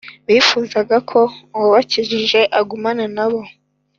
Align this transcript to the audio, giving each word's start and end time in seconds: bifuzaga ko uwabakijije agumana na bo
bifuzaga 0.27 0.97
ko 1.09 1.19
uwabakijije 1.55 2.39
agumana 2.59 3.05
na 3.15 3.25
bo 3.31 3.41